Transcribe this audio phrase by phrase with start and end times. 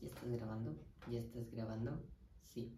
[0.00, 0.76] ¿Ya estás grabando?
[1.10, 2.02] ¿Ya estás grabando?
[2.42, 2.74] Sí.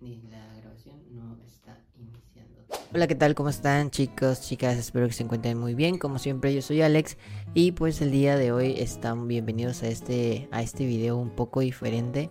[0.00, 2.64] La grabación no está iniciando.
[2.92, 3.36] Hola, ¿qué tal?
[3.36, 4.76] ¿Cómo están chicos, chicas?
[4.76, 5.96] Espero que se encuentren muy bien.
[5.96, 7.18] Como siempre, yo soy Alex
[7.54, 11.60] y pues el día de hoy están bienvenidos a este, a este video un poco
[11.60, 12.30] diferente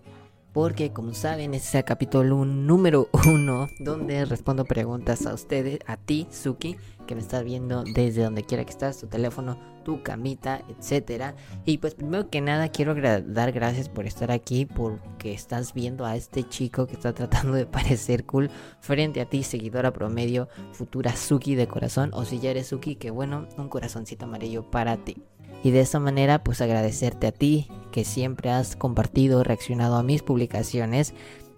[0.55, 6.27] porque como saben es el capítulo número uno donde respondo preguntas a ustedes, a ti,
[6.31, 11.35] Suki, que me estás viendo desde donde quiera que estás, tu teléfono, tu camita, etcétera.
[11.65, 16.15] Y pues primero que nada quiero dar gracias por estar aquí, porque estás viendo a
[16.15, 18.49] este chico que está tratando de parecer cool
[18.79, 23.11] frente a ti, seguidora promedio, futura Suki de corazón, o si ya eres Suki, que
[23.11, 25.17] bueno, un corazoncito amarillo para ti.
[25.63, 30.21] Y de esa manera pues agradecerte a ti que siempre has compartido, reaccionado a mis
[30.21, 31.13] publicaciones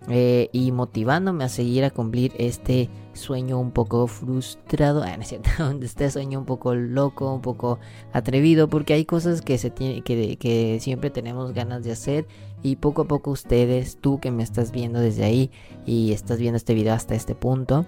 [0.09, 5.29] eh, y motivándome a seguir a cumplir este sueño un poco frustrado, ah, no es
[5.29, 5.49] cierto,
[5.81, 7.79] este sueño un poco loco, un poco
[8.13, 12.27] atrevido, porque hay cosas que, se tiene, que, que siempre tenemos ganas de hacer
[12.63, 15.51] y poco a poco ustedes, tú que me estás viendo desde ahí
[15.85, 17.85] y estás viendo este video hasta este punto,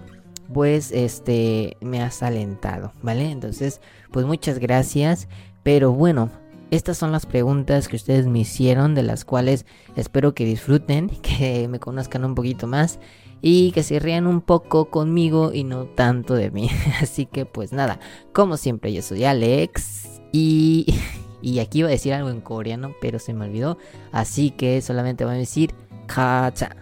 [0.52, 3.30] pues este me has alentado, ¿vale?
[3.30, 5.28] Entonces, pues muchas gracias.
[5.62, 6.30] Pero bueno,
[6.70, 11.68] estas son las preguntas que ustedes me hicieron, de las cuales espero que disfruten, que
[11.68, 12.98] me conozcan un poquito más
[13.42, 16.70] y que se rían un poco conmigo y no tanto de mí.
[17.00, 18.00] Así que pues nada,
[18.32, 20.94] como siempre yo soy Alex y,
[21.42, 23.78] y aquí iba a decir algo en coreano, pero se me olvidó.
[24.12, 25.74] Así que solamente voy a decir
[26.06, 26.76] Kacha.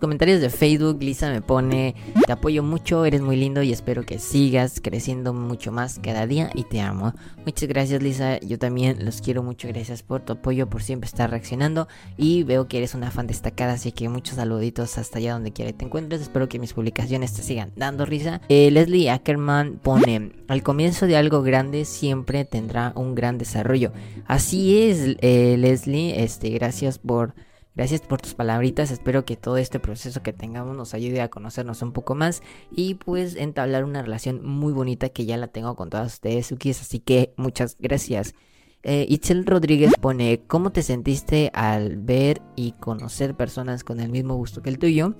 [0.00, 1.94] Comentarios de Facebook, Lisa me pone,
[2.26, 6.50] te apoyo mucho, eres muy lindo y espero que sigas creciendo mucho más cada día
[6.54, 7.14] y te amo.
[7.44, 11.30] Muchas gracias Lisa, yo también los quiero mucho, gracias por tu apoyo, por siempre estar
[11.30, 15.52] reaccionando y veo que eres una fan destacada, así que muchos saluditos hasta allá donde
[15.52, 18.40] quiera que te encuentres, espero que mis publicaciones te sigan dando risa.
[18.48, 23.92] Eh, Leslie Ackerman pone, al comienzo de algo grande siempre tendrá un gran desarrollo.
[24.26, 27.34] Así es, eh, Leslie, este, gracias por
[27.78, 31.80] Gracias por tus palabritas, espero que todo este proceso que tengamos nos ayude a conocernos
[31.80, 35.88] un poco más y pues entablar una relación muy bonita que ya la tengo con
[35.88, 38.34] todas ustedes, Sukis, así que muchas gracias.
[38.82, 44.34] Eh, Itzel Rodríguez pone, ¿cómo te sentiste al ver y conocer personas con el mismo
[44.34, 45.14] gusto que el tuyo?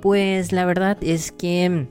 [0.00, 1.86] Pues la verdad es que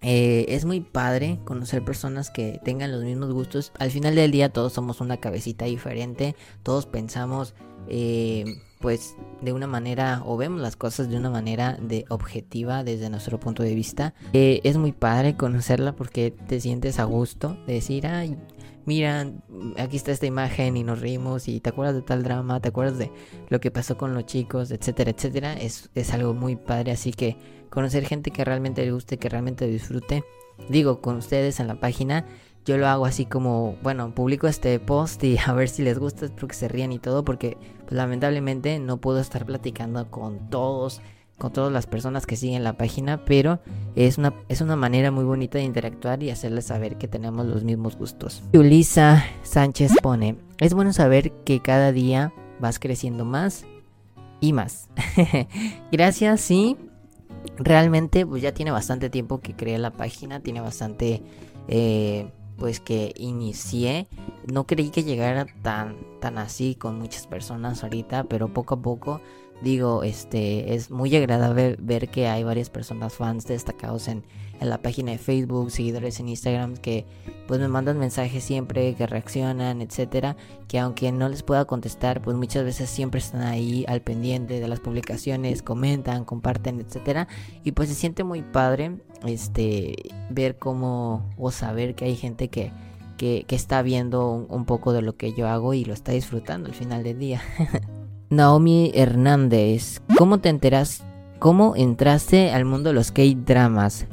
[0.00, 3.72] eh, es muy padre conocer personas que tengan los mismos gustos.
[3.80, 7.56] Al final del día todos somos una cabecita diferente, todos pensamos...
[7.88, 8.44] Eh,
[8.82, 13.40] pues de una manera o vemos las cosas de una manera de objetiva desde nuestro
[13.40, 14.12] punto de vista.
[14.34, 18.36] Eh, es muy padre conocerla porque te sientes a gusto de decir, ay,
[18.84, 19.32] mira,
[19.78, 22.98] aquí está esta imagen y nos reímos y te acuerdas de tal drama, te acuerdas
[22.98, 23.10] de
[23.48, 25.54] lo que pasó con los chicos, etcétera, etcétera.
[25.54, 27.36] Es, es algo muy padre, así que
[27.70, 30.24] conocer gente que realmente le guste, que realmente disfrute.
[30.68, 32.26] Digo, con ustedes en la página
[32.64, 36.26] yo lo hago así como, bueno, publico este post y a ver si les gusta,
[36.26, 41.00] espero que se rían y todo, porque pues, lamentablemente no puedo estar platicando con todos,
[41.38, 43.60] con todas las personas que siguen la página, pero
[43.96, 47.64] es una, es una manera muy bonita de interactuar y hacerles saber que tenemos los
[47.64, 48.42] mismos gustos.
[48.54, 53.64] Ulisa Sánchez pone, es bueno saber que cada día vas creciendo más
[54.40, 54.88] y más.
[55.92, 56.76] Gracias, sí.
[57.58, 61.22] Realmente pues ya tiene bastante tiempo que creé la página, tiene bastante...
[61.68, 62.30] Eh,
[62.62, 64.06] pues que inicié.
[64.46, 69.20] No creí que llegara tan, tan así con muchas personas ahorita, pero poco a poco
[69.62, 74.24] digo, este, es muy agradable ver que hay varias personas fans destacados en,
[74.60, 77.06] en, la página de Facebook, seguidores en Instagram que
[77.46, 80.36] pues me mandan mensajes siempre, que reaccionan, etcétera,
[80.68, 84.68] que aunque no les pueda contestar, pues muchas veces siempre están ahí al pendiente de
[84.68, 87.28] las publicaciones, comentan, comparten, etcétera,
[87.64, 89.94] y pues se siente muy padre este
[90.30, 92.72] ver cómo o saber que hay gente que,
[93.16, 96.74] que, está viendo un, poco de lo que yo hago y lo está disfrutando al
[96.74, 97.40] final del día.
[98.32, 101.04] Naomi Hernández, ¿cómo te enteras?
[101.38, 104.06] ¿Cómo entraste al mundo de los K-dramas?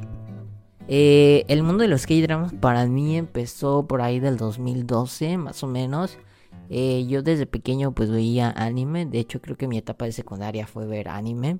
[0.89, 5.67] Eh, el mundo de los K-dramas para mí empezó por ahí del 2012, más o
[5.67, 6.17] menos.
[6.69, 10.67] Eh, yo desde pequeño pues veía anime, de hecho creo que mi etapa de secundaria
[10.67, 11.59] fue ver anime.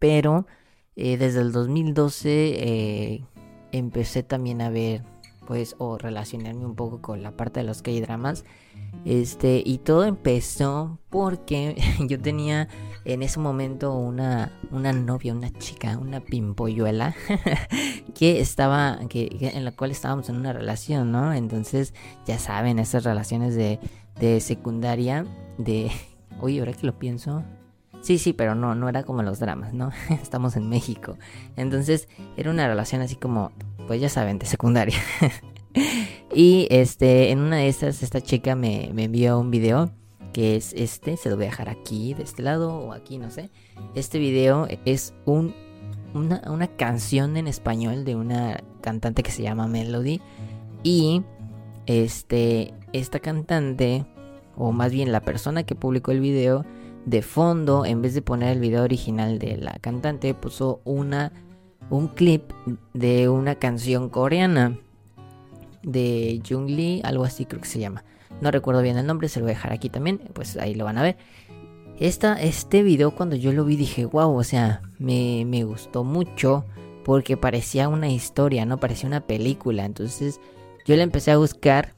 [0.00, 0.48] Pero
[0.96, 3.24] eh, desde el 2012 eh,
[3.70, 5.04] empecé también a ver,
[5.46, 8.44] pues, o relacionarme un poco con la parte de los K-dramas.
[9.04, 11.76] Este, y todo empezó porque
[12.08, 12.68] yo tenía
[13.04, 17.14] en ese momento una, una novia, una chica, una pimpolluela,
[18.14, 21.32] que estaba, que, en la cual estábamos en una relación, ¿no?
[21.32, 21.94] Entonces,
[22.26, 23.78] ya saben, esas relaciones de,
[24.18, 25.24] de secundaria,
[25.58, 25.90] de,
[26.40, 27.44] oye, ahora que lo pienso,
[28.02, 29.90] Sí, sí, pero no, no era como los dramas, ¿no?
[30.22, 31.16] Estamos en México.
[31.56, 33.50] Entonces era una relación así como,
[33.86, 34.98] pues ya saben, de secundaria.
[36.34, 39.90] Y este, en una de esas, esta chica me, me envió un video
[40.34, 43.30] que es este, se lo voy a dejar aquí, de este lado o aquí, no
[43.30, 43.48] sé.
[43.94, 45.54] Este video es un,
[46.12, 50.20] una, una canción en español de una cantante que se llama Melody.
[50.82, 51.22] Y
[51.86, 54.04] este, esta cantante,
[54.56, 56.66] o más bien la persona que publicó el video,
[57.06, 61.32] de fondo, en vez de poner el video original de la cantante, puso una,
[61.90, 62.52] un clip
[62.94, 64.78] de una canción coreana
[65.82, 68.04] de Jung Lee, algo así creo que se llama.
[68.40, 70.84] No recuerdo bien el nombre, se lo voy a dejar aquí también, pues ahí lo
[70.84, 71.16] van a ver.
[71.98, 76.64] Esta, este video cuando yo lo vi dije, wow, o sea, me, me gustó mucho
[77.04, 79.84] porque parecía una historia, no parecía una película.
[79.84, 80.40] Entonces
[80.84, 81.94] yo la empecé a buscar,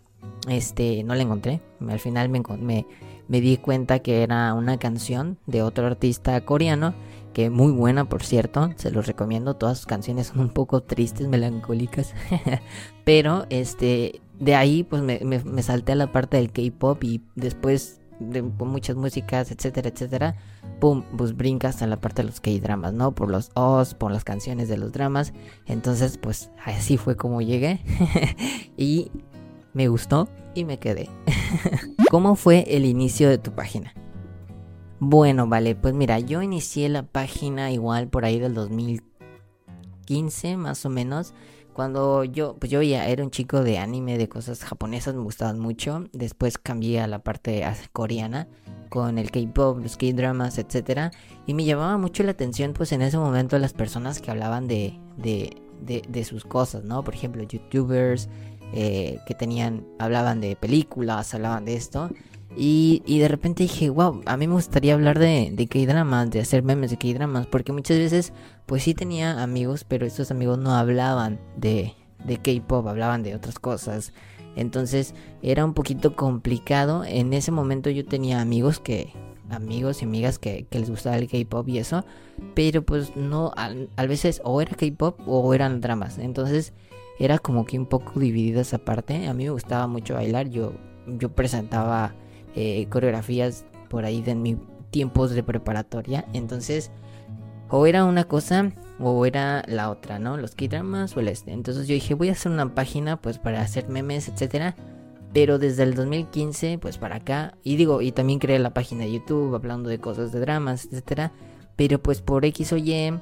[0.49, 1.61] este, no la encontré.
[1.88, 2.87] Al final me, me,
[3.26, 6.94] me di cuenta que era una canción de otro artista coreano
[7.33, 11.29] que muy buena por cierto, se los recomiendo, todas sus canciones son un poco tristes,
[11.29, 12.15] melancólicas,
[13.05, 18.43] pero este, de ahí pues me, salté a la parte del K-Pop y después de
[18.43, 20.37] muchas músicas, etcétera, etcétera,
[20.81, 23.15] pum, pues brincas a la parte de los K-dramas, ¿no?
[23.15, 25.33] Por los O's, por las canciones de los dramas,
[25.67, 27.81] entonces pues así fue como llegué
[28.77, 29.11] y
[29.73, 31.09] me gustó y me quedé.
[32.11, 33.95] ¿Cómo fue el inicio de tu página?
[35.00, 40.91] Bueno, vale, pues mira, yo inicié la página igual por ahí del 2015 más o
[40.91, 41.35] menos.
[41.73, 45.61] Cuando yo, pues yo ya era un chico de anime, de cosas japonesas, me gustaban
[45.61, 46.06] mucho.
[46.12, 48.49] Después cambié a la parte coreana
[48.89, 51.12] con el K-pop, los K-dramas, etc.
[51.47, 54.99] Y me llamaba mucho la atención, pues en ese momento, las personas que hablaban de,
[55.17, 57.05] de, de, sus cosas, ¿no?
[57.05, 58.29] Por ejemplo, youtubers
[58.73, 62.11] eh, que tenían, hablaban de películas, hablaban de esto.
[62.56, 66.41] Y, y, de repente dije, wow, a mí me gustaría hablar de, de K-dramas, de
[66.41, 68.33] hacer memes de K-dramas, porque muchas veces,
[68.67, 73.59] pues sí tenía amigos, pero estos amigos no hablaban de, de K-pop, hablaban de otras
[73.59, 74.12] cosas.
[74.56, 77.05] Entonces era un poquito complicado.
[77.05, 79.12] En ese momento yo tenía amigos que,
[79.51, 82.05] amigos y amigas que, les gustaba el K-pop y eso,
[82.55, 86.19] pero pues no, a, veces o era K-pop o eran dramas.
[86.19, 86.73] Entonces
[87.19, 89.29] era como que un poco dividida esa parte.
[89.29, 90.73] A mí me gustaba mucho bailar, yo,
[91.06, 92.15] yo presentaba
[92.60, 94.56] eh, coreografías por ahí de mis
[94.90, 96.25] tiempos de preparatoria.
[96.32, 96.90] Entonces,
[97.70, 100.37] o era una cosa o era la otra, ¿no?
[100.37, 101.52] Los K-dramas o el este.
[101.52, 104.75] Entonces yo dije, voy a hacer una página pues para hacer memes, etcétera.
[105.32, 109.12] Pero desde el 2015 pues para acá, y digo, y también creé la página de
[109.12, 111.31] YouTube hablando de cosas de dramas, etcétera.
[111.76, 113.12] Pero pues por X o Y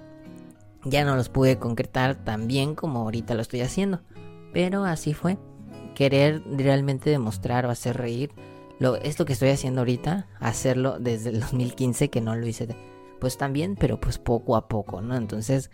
[0.84, 4.00] ya no los pude concretar tan bien como ahorita lo estoy haciendo.
[4.54, 5.36] Pero así fue.
[5.94, 8.30] Querer realmente demostrar o hacer reír
[8.78, 12.68] lo, es lo que estoy haciendo ahorita, hacerlo desde el 2015 que no lo hice
[13.18, 15.16] pues también, pero pues poco a poco, ¿no?
[15.16, 15.70] Entonces,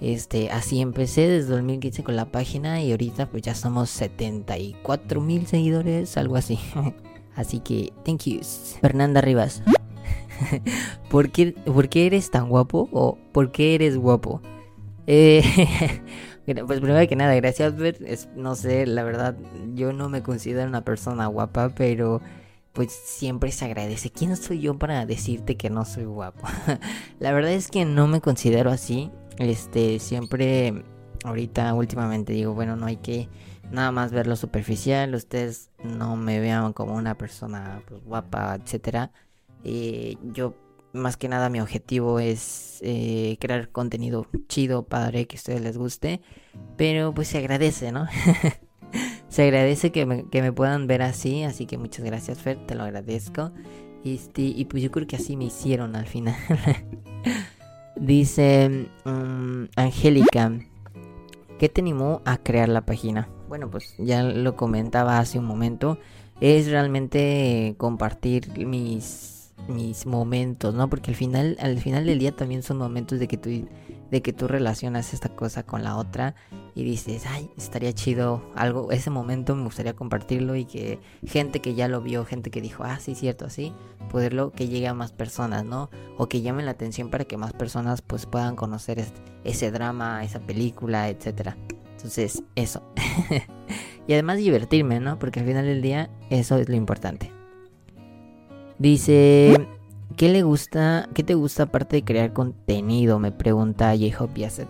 [0.00, 5.46] este, así empecé desde 2015 con la página y ahorita pues ya somos 74 mil
[5.46, 6.58] seguidores, algo así.
[7.34, 8.40] así que, thank you.
[8.80, 9.62] Fernanda Rivas.
[11.10, 14.42] ¿Por, qué, ¿Por qué eres tan guapo o por qué eres guapo?
[15.06, 15.42] Eh,
[16.66, 17.74] pues primero que nada, gracias,
[18.04, 19.36] Es, no sé, la verdad,
[19.74, 22.20] yo no me considero una persona guapa, pero
[22.76, 24.10] pues siempre se agradece.
[24.10, 26.46] ¿Quién soy yo para decirte que no soy guapo?
[27.18, 29.10] la verdad es que no me considero así.
[29.38, 30.84] Este, siempre,
[31.24, 33.30] ahorita, últimamente digo, bueno, no hay que
[33.70, 35.14] nada más ver lo superficial.
[35.14, 39.10] Ustedes no me vean como una persona pues, guapa, etcétera.
[39.64, 40.54] Eh, yo,
[40.92, 45.78] más que nada, mi objetivo es eh, crear contenido chido, padre, que a ustedes les
[45.78, 46.20] guste.
[46.76, 48.06] Pero pues se agradece, ¿no?
[49.36, 52.74] Se agradece que me, que me puedan ver así, así que muchas gracias Fer, te
[52.74, 53.52] lo agradezco.
[54.02, 56.34] Este, y pues yo creo que así me hicieron al final.
[57.96, 60.58] Dice mm, Angélica,
[61.58, 63.28] ¿qué te animó a crear la página?
[63.46, 65.98] Bueno, pues ya lo comentaba hace un momento.
[66.40, 70.88] Es realmente compartir mis, mis momentos, ¿no?
[70.88, 73.50] Porque al final, al final del día también son momentos de que tú
[74.10, 76.34] de que tú relacionas esta cosa con la otra
[76.74, 81.74] y dices, ay, estaría chido algo, ese momento me gustaría compartirlo y que gente que
[81.74, 83.72] ya lo vio, gente que dijo, ah, sí, cierto, así,
[84.10, 85.90] poderlo que llegue a más personas, ¿no?
[86.18, 89.04] O que llamen la atención para que más personas pues puedan conocer
[89.44, 91.56] ese drama, esa película, etcétera.
[91.96, 92.82] Entonces, eso.
[94.06, 95.18] y además divertirme, ¿no?
[95.18, 97.32] Porque al final del día eso es lo importante.
[98.78, 99.56] Dice
[100.16, 103.18] ¿Qué le gusta, qué te gusta aparte de crear contenido?
[103.18, 104.68] Me pregunta J-Hop Yasset.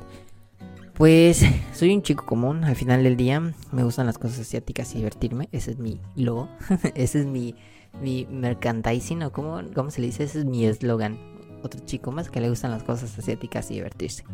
[0.94, 3.40] Pues soy un chico común, al final del día
[3.72, 6.48] me gustan las cosas asiáticas y divertirme, ese es mi logo,
[6.94, 7.54] ese es mi,
[8.00, 11.18] mi merchandising o como, ¿cómo se le dice, ese es mi eslogan.
[11.62, 14.24] Otro chico más que le gustan las cosas asiáticas y divertirse.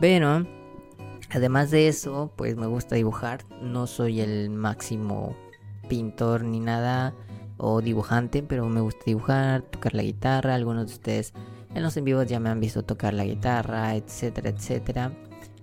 [0.00, 0.46] Pero
[1.30, 3.44] Además de eso, pues me gusta dibujar.
[3.60, 5.36] No soy el máximo
[5.88, 7.14] pintor ni nada
[7.58, 10.54] o dibujante, pero me gusta dibujar, tocar la guitarra.
[10.54, 11.32] Algunos de ustedes
[11.74, 15.12] en los en vivos ya me han visto tocar la guitarra, etcétera, etcétera.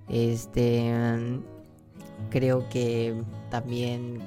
[0.10, 0.94] Este
[2.30, 4.20] creo que también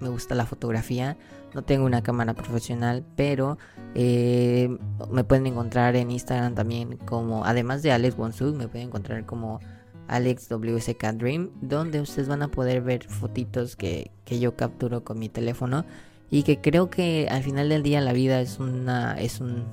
[0.00, 1.16] me gusta la fotografía.
[1.54, 3.58] No tengo una cámara profesional, pero
[3.94, 4.76] eh,
[5.10, 9.60] me pueden encontrar en Instagram también como, además de Alex Wonsuk, me pueden encontrar como
[10.08, 15.18] Alex WSK Dream, donde ustedes van a poder ver fotitos que, que yo capturo con
[15.18, 15.84] mi teléfono
[16.32, 19.66] y que creo que al final del día la vida es una es un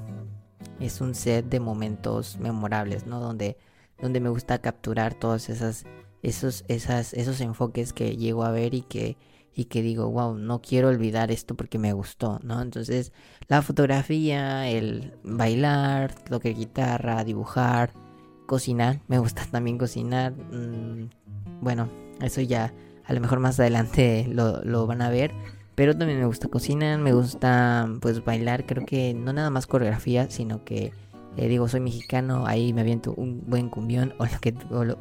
[0.82, 3.22] es un set de momentos memorables, ¿no?
[3.22, 3.58] Donde
[4.02, 5.86] donde me gusta capturar todos esas
[6.22, 9.16] esos esas esos enfoques que llego a ver y que
[9.56, 12.62] y que digo, wow, no quiero olvidar esto porque me gustó, ¿no?
[12.62, 13.14] Entonces,
[13.48, 17.92] la fotografía, el bailar, tocar guitarra, dibujar,
[18.48, 20.34] cocinar, me gusta también cocinar.
[20.34, 21.10] Mm,
[21.62, 21.90] bueno,
[22.22, 22.74] eso ya
[23.06, 25.32] a lo mejor más adelante lo, lo van a ver.
[25.80, 30.30] Pero también me gusta cocinar, me gusta pues bailar, creo que no nada más coreografía,
[30.30, 30.92] sino que
[31.38, 34.54] eh, digo, soy mexicano, ahí me aviento un buen cumbión o lo que,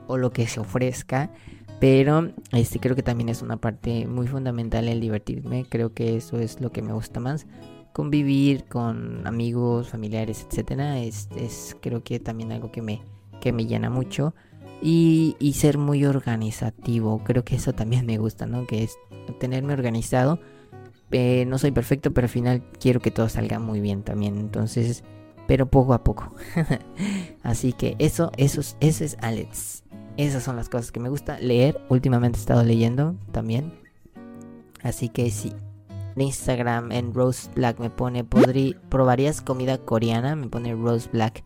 [0.07, 1.33] o lo que se ofrezca.
[1.81, 5.67] Pero este creo que también es una parte muy fundamental el divertirme.
[5.69, 7.49] Creo que eso es lo que me gusta más.
[7.93, 13.03] Convivir con amigos, familiares, etcétera, es, es creo que también algo que me,
[13.41, 14.33] que me llena mucho.
[14.81, 17.21] Y, y, ser muy organizativo.
[17.25, 18.65] Creo que eso también me gusta, ¿no?
[18.65, 18.97] Que es
[19.41, 20.39] tenerme organizado.
[21.11, 24.39] Eh, no soy perfecto, pero al final quiero que todo salga muy bien también.
[24.39, 25.05] Entonces,
[25.47, 26.35] pero poco a poco.
[27.43, 29.85] Así que eso, eso, eso es Alex.
[30.17, 31.81] Esas son las cosas que me gusta leer.
[31.89, 33.73] Últimamente he estado leyendo también.
[34.83, 35.53] Así que sí.
[36.17, 40.35] En Instagram, en Rose Black me pone, ¿probarías comida coreana?
[40.35, 41.45] Me pone Rose Black.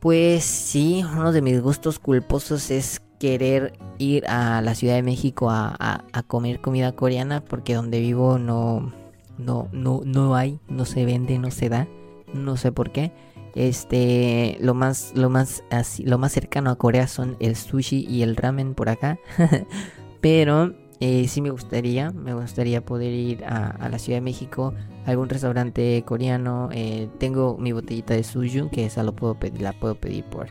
[0.00, 5.48] Pues sí, uno de mis gustos culposos es querer ir a la Ciudad de México
[5.48, 5.74] a,
[6.12, 8.92] a comer comida coreana porque donde vivo no,
[9.38, 11.88] no, no, no hay, no se vende, no se da.
[12.34, 13.12] No sé por qué.
[13.54, 18.20] Este, lo más, lo más, así, lo más cercano a Corea son el sushi y
[18.20, 19.18] el ramen por acá.
[20.20, 24.74] Pero eh, sí me gustaría, me gustaría poder ir a, la Ciudad de México,
[25.06, 26.68] a algún restaurante coreano.
[26.72, 30.48] Eh, tengo mi botellita de sushi, que esa lo puedo pedir, la puedo pedir por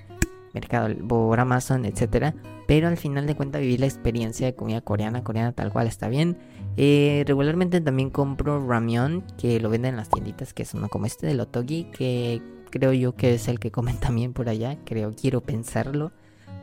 [0.53, 2.35] Mercado, por Amazon, etcétera.
[2.67, 6.07] Pero al final de cuentas vivir la experiencia de comida coreana, coreana tal cual está
[6.07, 6.37] bien.
[6.77, 11.05] Eh, regularmente también compro ramyeon, que lo venden en las tienditas, que es uno como
[11.05, 15.13] este de Lotogi, que creo yo que es el que comen también por allá, creo,
[15.15, 16.11] quiero pensarlo.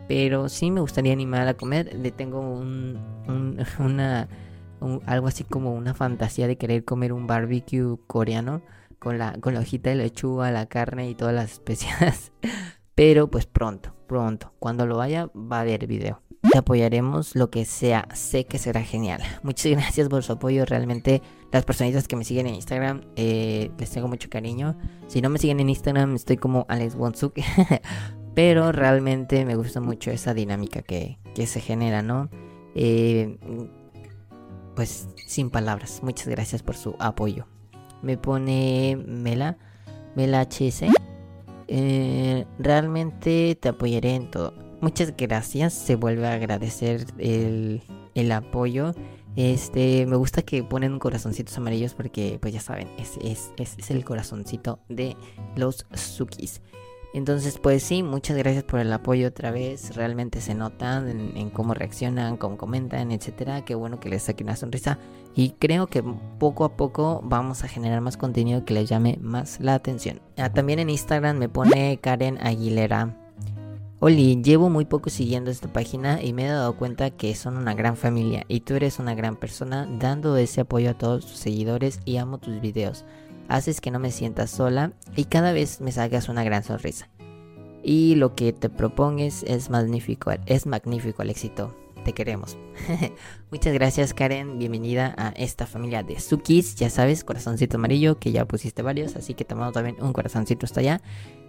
[0.09, 1.95] Pero sí me gustaría animar a comer.
[1.95, 2.99] Le tengo un,
[3.79, 4.29] una,
[5.07, 8.63] algo así como una fantasía de querer comer un barbecue coreano
[8.99, 12.33] con la, con la hojita de lechuga, la carne y todas las especias.
[13.01, 14.53] Pero pues pronto, pronto.
[14.59, 16.21] Cuando lo vaya va a haber video.
[16.53, 18.07] Te apoyaremos lo que sea.
[18.13, 19.23] Sé que será genial.
[19.43, 20.67] Muchas gracias por su apoyo.
[20.67, 24.77] Realmente las personitas que me siguen en Instagram eh, les tengo mucho cariño.
[25.07, 27.37] Si no me siguen en Instagram estoy como Alex Wonsuk.
[28.35, 32.29] Pero realmente me gusta mucho esa dinámica que, que se genera, ¿no?
[32.75, 33.39] Eh,
[34.77, 36.01] pues sin palabras.
[36.03, 37.47] Muchas gracias por su apoyo.
[38.03, 39.57] Me pone Mela.
[40.15, 40.85] Mela HS.
[41.73, 47.83] Eh, realmente te apoyaré en todo Muchas gracias, se vuelve a agradecer el,
[48.15, 48.95] el apoyo.
[49.37, 54.05] Este, me gusta que ponen corazoncitos amarillos porque, pues ya saben, es, es, es, el
[54.05, 55.17] corazoncito de
[55.55, 56.63] los Sukis.
[57.13, 59.97] Entonces, pues sí, muchas gracias por el apoyo otra vez.
[59.97, 63.65] Realmente se notan en, cómo reaccionan, cómo comentan, etcétera.
[63.65, 64.99] Qué bueno que les saque una sonrisa.
[65.35, 66.05] Y creo que
[66.39, 70.21] poco a poco vamos a generar más contenido que les llame más la atención.
[70.37, 73.17] Ah, también en Instagram me pone Karen Aguilera
[74.03, 77.75] Oli, llevo muy poco siguiendo esta página y me he dado cuenta que son una
[77.75, 82.01] gran familia y tú eres una gran persona dando ese apoyo a todos tus seguidores
[82.07, 83.05] y amo tus videos.
[83.51, 87.09] Haces que no me sientas sola y cada vez me sacas una gran sonrisa.
[87.83, 92.57] Y lo que te propongas es magnífico, es magnífico el éxito te queremos.
[93.51, 98.47] Muchas gracias Karen, bienvenida a esta familia de Sukis, ya sabes, corazoncito amarillo, que ya
[98.47, 101.01] pusiste varios, así que tomamos también un corazoncito hasta allá.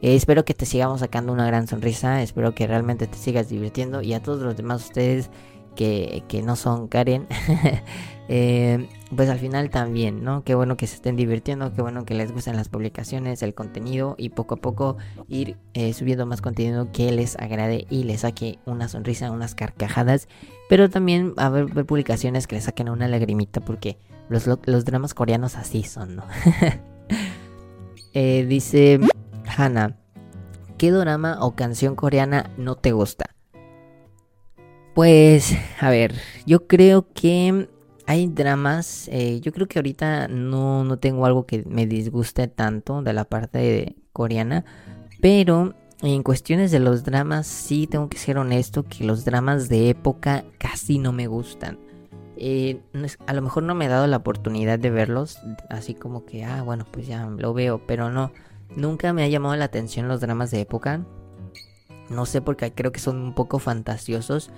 [0.01, 4.01] Eh, espero que te sigamos sacando una gran sonrisa, espero que realmente te sigas divirtiendo
[4.01, 5.29] y a todos los demás ustedes
[5.75, 7.27] que, que no son Karen,
[8.27, 10.43] eh, pues al final también, ¿no?
[10.43, 14.15] Qué bueno que se estén divirtiendo, qué bueno que les gusten las publicaciones, el contenido
[14.17, 18.59] y poco a poco ir eh, subiendo más contenido que les agrade y les saque
[18.65, 20.27] una sonrisa, unas carcajadas,
[20.69, 23.97] pero también a ver, publicaciones que les saquen una lagrimita porque
[24.29, 26.23] los, los dramas coreanos así son, ¿no?
[28.13, 28.99] Eh, dice
[29.55, 29.95] Hannah,
[30.77, 33.33] ¿qué drama o canción coreana no te gusta?
[34.93, 36.13] Pues, a ver,
[36.45, 37.69] yo creo que
[38.11, 43.01] hay dramas, eh, yo creo que ahorita no, no tengo algo que me disguste tanto
[43.01, 44.65] de la parte coreana,
[45.21, 49.89] pero en cuestiones de los dramas sí tengo que ser honesto que los dramas de
[49.89, 51.79] época casi no me gustan.
[52.35, 52.81] Eh,
[53.27, 55.39] a lo mejor no me he dado la oportunidad de verlos,
[55.69, 58.33] así como que, ah, bueno, pues ya lo veo, pero no,
[58.75, 61.05] nunca me ha llamado la atención los dramas de época.
[62.09, 64.51] No sé porque creo que son un poco fantasiosos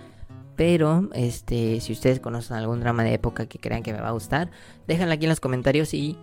[0.55, 4.13] pero, este, si ustedes conocen algún drama de época que crean que me va a
[4.13, 4.51] gustar,
[4.87, 6.17] déjenlo aquí en los comentarios y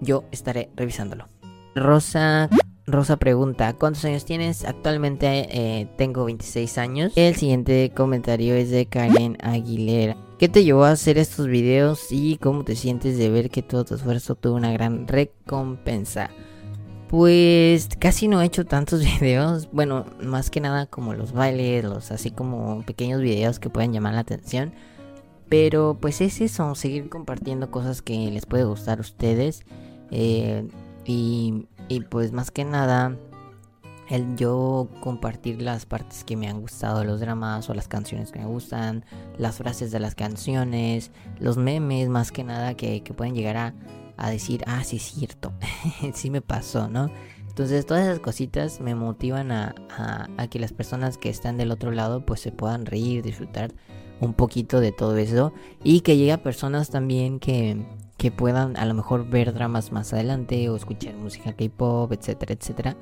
[0.00, 1.28] yo estaré revisándolo.
[1.74, 2.48] Rosa,
[2.86, 4.64] Rosa pregunta, ¿cuántos años tienes?
[4.64, 7.12] Actualmente eh, tengo 26 años.
[7.16, 10.16] El siguiente comentario es de Karen Aguilera.
[10.38, 13.84] ¿Qué te llevó a hacer estos videos y cómo te sientes de ver que todo
[13.84, 16.30] tu esfuerzo tuvo una gran recompensa?
[17.14, 19.70] Pues casi no he hecho tantos videos.
[19.70, 24.14] Bueno, más que nada como los bailes, los así como pequeños videos que pueden llamar
[24.14, 24.72] la atención.
[25.48, 29.62] Pero pues es eso, seguir compartiendo cosas que les puede gustar a ustedes.
[30.10, 30.66] Eh,
[31.04, 33.16] y, y pues más que nada,
[34.10, 38.32] el yo compartir las partes que me han gustado de los dramas o las canciones
[38.32, 39.04] que me gustan,
[39.38, 43.74] las frases de las canciones, los memes más que nada que, que pueden llegar a
[44.16, 45.52] a decir, ah, sí es cierto,
[46.14, 47.10] sí me pasó, ¿no?
[47.54, 49.76] Entonces todas esas cositas me motivan a,
[50.50, 53.72] que las personas que están del otro lado pues se puedan reír, disfrutar
[54.20, 55.52] un poquito de todo eso
[55.84, 60.12] y que llegue a personas también que, que puedan a lo mejor ver dramas más
[60.12, 62.96] adelante o escuchar música K-pop, etcétera, etcétera.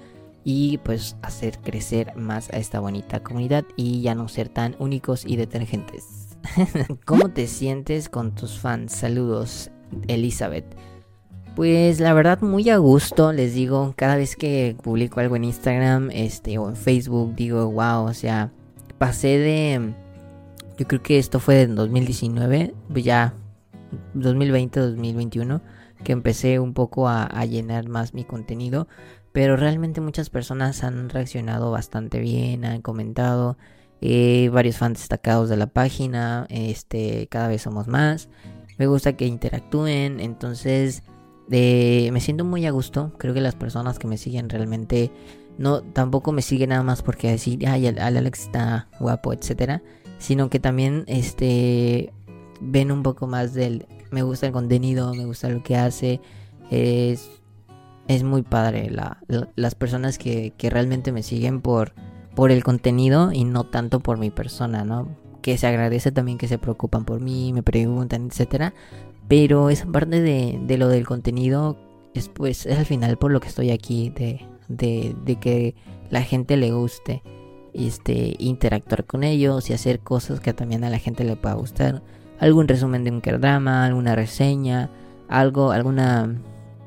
[0.45, 5.25] Y pues hacer crecer más a esta bonita comunidad y ya no ser tan únicos
[5.25, 6.37] y detergentes.
[7.07, 8.93] ¿Cómo te sientes con tus fans?
[8.93, 9.71] Saludos,
[10.09, 10.77] Elizabeth.
[11.55, 16.11] Pues la verdad muy a gusto, les digo, cada vez que publico algo en Instagram
[16.11, 18.51] este, o en Facebook, digo, wow, o sea,
[18.97, 19.95] pasé de...
[20.79, 23.35] Yo creo que esto fue en 2019, pues ya
[24.15, 25.61] 2020, 2021,
[26.03, 28.89] que empecé un poco a, llenar más mi contenido,
[29.33, 33.59] pero realmente muchas personas han reaccionado bastante bien, han comentado,
[34.01, 38.31] eh, varios fans destacados de la página, este, cada vez somos más,
[38.79, 41.03] me gusta que interactúen, entonces
[41.49, 43.13] me siento muy a gusto.
[43.19, 45.11] Creo que las personas que me siguen realmente
[45.59, 49.83] no tampoco me siguen nada más porque decir, ay, el, Alex está guapo, etcétera,
[50.19, 52.13] sino que también este
[52.61, 56.21] ven un poco más del me gusta el contenido, me gusta lo que hace.
[56.71, 57.31] Es
[58.09, 58.91] es muy padre
[59.55, 61.95] las personas que, que realmente me siguen por
[62.35, 65.09] por el contenido y no tanto por mi persona, ¿no?
[65.43, 68.73] Que se agradece también que se preocupan por mí, me preguntan, etcétera.
[69.33, 71.79] Pero esa parte de, lo del contenido
[72.13, 75.75] es pues es al final por lo que estoy aquí, de, de, que
[76.11, 77.23] la gente le guste
[77.73, 82.03] este, interactuar con ellos y hacer cosas que también a la gente le pueda gustar.
[82.41, 84.91] Algún resumen de un drama, alguna reseña,
[85.31, 86.37] algo, alguna,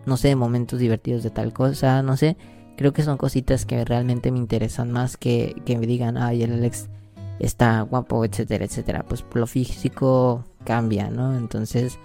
[0.05, 2.37] no sé, momentos divertidos de tal cosa, no sé.
[2.77, 6.53] Creo que son cositas que realmente me interesan más que, que me digan, ay, el
[6.53, 6.89] Alex
[7.39, 9.03] está guapo, etcétera, etcétera.
[9.03, 11.35] Pues lo físico cambia, ¿no?
[11.35, 11.97] Entonces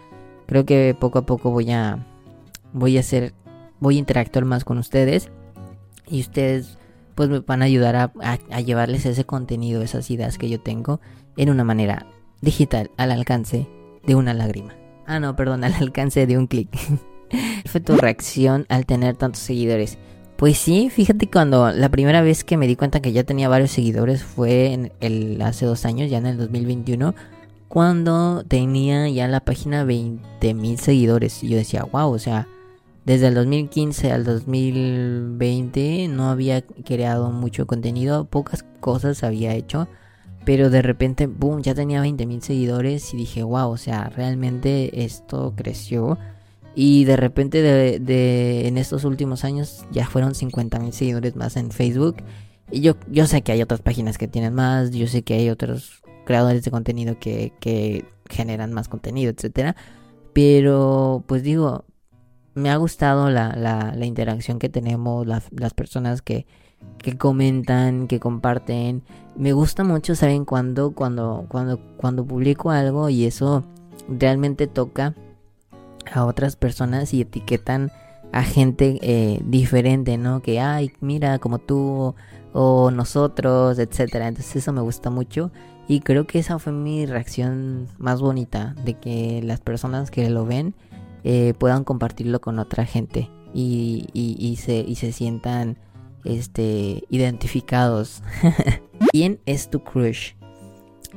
[0.50, 2.04] Creo que poco a poco voy a
[2.72, 3.34] voy a hacer
[3.78, 5.30] voy a interactuar más con ustedes
[6.08, 6.76] y ustedes
[7.14, 11.00] pues me van a ayudar a, llevarles ese contenido, esas ideas que yo tengo
[11.36, 12.06] en una manera
[12.40, 13.68] digital al alcance
[14.04, 14.74] de una lágrima.
[15.06, 16.68] Ah, no, perdón, al alcance de un clic.
[17.66, 19.98] fue tu reacción al tener tantos seguidores?
[20.36, 23.70] Pues sí, fíjate cuando la primera vez que me di cuenta que ya tenía varios
[23.70, 27.14] seguidores fue en el hace dos años, ya en el 2021
[27.70, 31.44] cuando tenía ya la página 20.000 seguidores.
[31.44, 32.48] Y yo decía, wow, o sea,
[33.04, 39.86] desde el 2015 al 2020 no había creado mucho contenido, pocas cosas había hecho.
[40.44, 45.54] Pero de repente, boom, ya tenía 20.000 seguidores y dije, wow, o sea, realmente esto
[45.56, 46.18] creció.
[46.74, 52.16] Y de repente de, en estos últimos años ya fueron 50.000 seguidores más en Facebook.
[52.72, 55.50] Y yo, yo sé que hay otras páginas que tienen más, yo sé que hay
[55.50, 59.74] otros creadores de contenido que, generan más contenido, etcétera.
[60.32, 61.84] Pero, pues digo,
[62.54, 66.46] me ha gustado la, la, interacción que tenemos, las personas que,
[66.98, 69.02] que comentan, que comparten.
[69.36, 73.64] Me gusta mucho, ¿saben cuando, cuando, cuando, cuando publico algo y eso
[74.08, 75.14] realmente toca
[76.12, 77.90] a otras personas y etiquetan
[78.32, 80.42] a gente eh, diferente, ¿no?
[80.42, 82.14] Que, ay, mira, como tú
[82.52, 84.28] o nosotros, etcétera.
[84.28, 85.50] Entonces eso me gusta mucho
[85.88, 90.46] y creo que esa fue mi reacción más bonita, de que las personas que lo
[90.46, 90.74] ven
[91.24, 95.78] eh, puedan compartirlo con otra gente y, y, se, y se sientan
[96.24, 98.22] este, identificados.
[99.12, 100.34] ¿Quién es tu crush?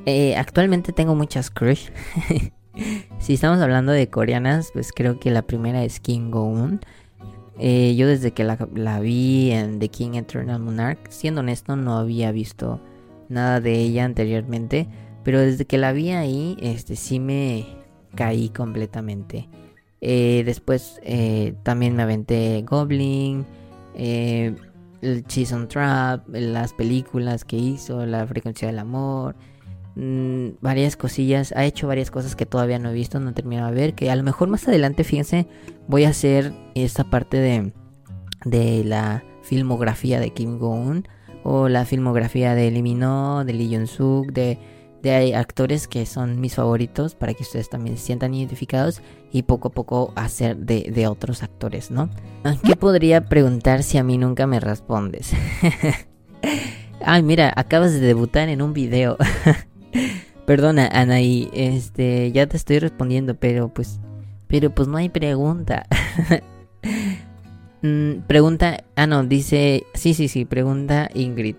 [0.05, 1.89] eh, actualmente tengo muchas crush.
[3.19, 6.81] si estamos hablando de coreanas, pues creo que la primera es Kim Go-un.
[7.59, 12.31] Eh, yo desde que la, vi en The King Eternal Monarch, siendo honesto, no había
[12.31, 12.81] visto
[13.29, 14.87] nada de ella anteriormente.
[15.23, 17.65] Pero desde que la vi ahí, este sí me
[18.15, 19.47] caí completamente.
[20.01, 23.45] Eh, después eh, también me aventé Goblin,
[23.95, 29.35] el Cheese on Trap, las películas que hizo, La Frecuencia del Amor.
[29.95, 33.69] Mm, varias cosillas, ha hecho varias cosas que todavía no he visto, no he terminado
[33.69, 35.47] de ver, que a lo mejor más adelante, fíjense,
[35.87, 37.73] voy a hacer esta parte de,
[38.45, 41.07] de la filmografía de Kim Go-un
[41.43, 44.57] o la filmografía de Lee de Lee Jong-suk, de,
[45.03, 49.01] de actores que son mis favoritos para que ustedes también se sientan identificados
[49.31, 52.09] y poco a poco hacer de, de otros actores, ¿no?
[52.63, 55.33] ¿Qué podría preguntar si a mí nunca me respondes?
[57.05, 59.17] Ay, mira, acabas de debutar en un video.
[60.45, 63.99] Perdona, Anaí, este, ya te estoy respondiendo, pero pues,
[64.47, 65.85] pero pues no hay pregunta.
[67.85, 71.57] Mm, pregunta, ah no, dice, sí, sí, sí, pregunta Ingrid.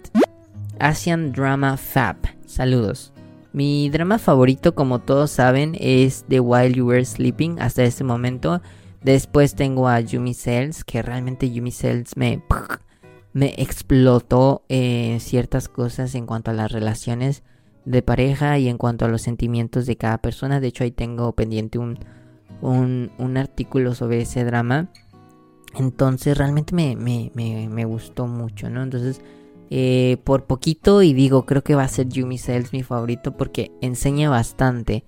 [0.78, 2.16] Asian Drama Fab,
[2.46, 3.12] saludos.
[3.52, 8.62] Mi drama favorito, como todos saben, es The While You Were Sleeping hasta este momento.
[9.02, 12.42] Después tengo a Yumi Cells, que realmente Yumi Cells me,
[13.34, 17.42] me explotó eh, ciertas cosas en cuanto a las relaciones
[17.84, 20.60] de pareja y en cuanto a los sentimientos de cada persona.
[20.60, 21.98] De hecho, ahí tengo pendiente un,
[22.60, 24.88] un, artículo sobre ese drama.
[25.74, 28.82] Entonces, realmente me, me, me, gustó mucho, ¿no?
[28.82, 29.20] Entonces,
[29.70, 33.72] eh, por poquito, y digo, creo que va a ser Yumi Cells mi favorito porque
[33.80, 35.04] enseña bastante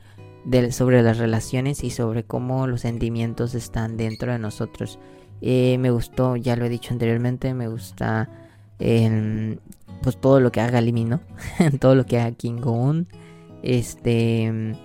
[0.71, 4.99] sobre las relaciones y sobre cómo los sentimientos están dentro de nosotros.
[5.41, 8.29] Eh, me gustó, ya lo he dicho anteriormente, me gusta
[10.03, 11.21] pues todo lo que haga Limi, ¿no?
[11.81, 13.09] todo lo que haga King Goon,
[13.63, 14.77] este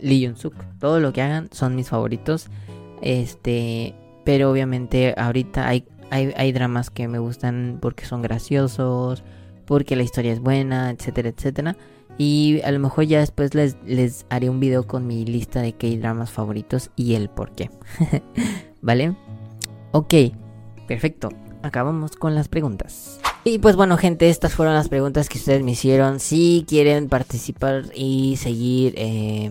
[0.00, 2.48] Lee Jun Suk, todo lo que hagan son mis favoritos.
[3.00, 9.24] Este, pero obviamente ahorita hay, hay, dramas que me gustan porque son graciosos,
[9.66, 11.76] porque la historia es buena, etcétera, etcétera.
[12.18, 15.72] Y a lo mejor ya después les, les haré un video con mi lista de
[15.72, 17.70] K-dramas favoritos y el por qué.
[18.82, 19.16] ¿Vale?
[19.92, 20.14] Ok,
[20.86, 21.30] perfecto.
[21.62, 23.20] Acabamos con las preguntas.
[23.44, 26.20] Y pues bueno gente, estas fueron las preguntas que ustedes me hicieron.
[26.20, 29.50] Si quieren participar y seguir, eh,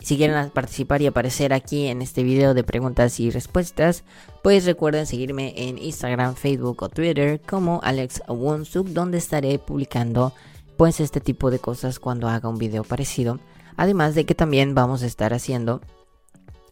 [0.00, 4.02] si quieren participar y aparecer aquí en este video de preguntas y respuestas,
[4.42, 10.32] pues recuerden seguirme en Instagram, Facebook o Twitter como Alex Wonsuk, donde estaré publicando
[10.76, 13.38] pues este tipo de cosas cuando haga un video parecido.
[13.76, 15.80] Además de que también vamos a estar haciendo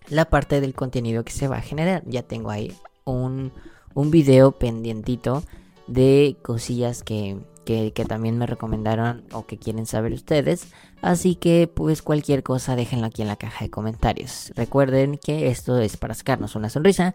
[0.09, 2.03] la parte del contenido que se va a generar.
[2.07, 3.53] Ya tengo ahí un,
[3.95, 5.43] un video pendientito
[5.87, 10.69] de cosillas que, que, también me recomendaron o que quieren saber ustedes.
[11.03, 14.53] Así que pues cualquier cosa déjenlo aquí en la caja de comentarios.
[14.57, 17.15] Recuerden que esto es para sacarnos una sonrisa.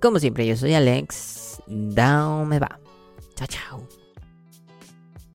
[0.00, 1.62] Como siempre yo soy Alex.
[1.66, 2.80] Down me va.
[3.34, 4.01] Chao chao.